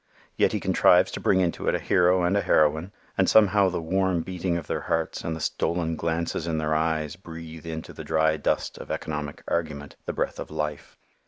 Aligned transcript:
Yet 0.35 0.51
he 0.51 0.59
contrives 0.59 1.11
to 1.11 1.19
bring 1.19 1.41
into 1.41 1.67
it 1.67 1.75
a 1.75 1.79
hero 1.79 2.23
and 2.23 2.35
a 2.35 2.41
heroine, 2.41 2.91
and 3.19 3.29
somehow 3.29 3.69
the 3.69 3.79
warm 3.79 4.21
beating 4.21 4.57
of 4.57 4.65
their 4.65 4.81
hearts 4.81 5.23
and 5.23 5.35
the 5.35 5.39
stolen 5.39 5.95
glances 5.95 6.47
in 6.47 6.57
their 6.57 6.73
eyes 6.73 7.15
breathe 7.15 7.67
into 7.67 7.93
the 7.93 8.03
dry 8.03 8.37
dust 8.37 8.79
of 8.79 8.89
economic 8.89 9.43
argument 9.47 9.95
the 10.07 10.13
breath 10.13 10.39
of 10.39 10.49
life. 10.49 10.97